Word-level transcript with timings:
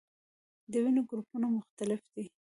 د 0.71 0.73
وینې 0.83 1.01
ګروپونه 1.09 1.47
مختلف 1.57 2.01
دي 2.13 2.25